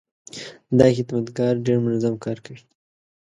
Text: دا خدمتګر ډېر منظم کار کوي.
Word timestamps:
دا 0.77 0.87
خدمتګر 0.95 1.53
ډېر 1.65 1.77
منظم 1.85 2.13
کار 2.23 2.37
کوي. 2.45 2.61